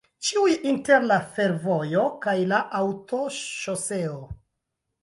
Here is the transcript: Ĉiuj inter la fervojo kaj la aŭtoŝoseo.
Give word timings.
Ĉiuj 0.27 0.53
inter 0.69 1.05
la 1.11 1.17
fervojo 1.35 2.07
kaj 2.27 2.35
la 2.55 2.65
aŭtoŝoseo. 2.81 4.21